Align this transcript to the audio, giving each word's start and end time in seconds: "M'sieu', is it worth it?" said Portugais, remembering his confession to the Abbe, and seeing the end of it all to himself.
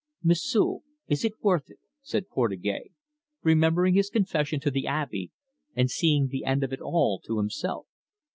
"M'sieu', 0.23 0.79
is 1.05 1.23
it 1.23 1.43
worth 1.43 1.69
it?" 1.69 1.77
said 2.01 2.27
Portugais, 2.27 2.89
remembering 3.43 3.93
his 3.93 4.09
confession 4.09 4.59
to 4.61 4.71
the 4.71 4.87
Abbe, 4.87 5.29
and 5.75 5.91
seeing 5.91 6.27
the 6.29 6.43
end 6.43 6.63
of 6.63 6.73
it 6.73 6.81
all 6.81 7.19
to 7.25 7.37
himself. 7.37 7.85